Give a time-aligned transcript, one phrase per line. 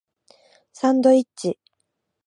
[0.73, 1.59] サンドイッチ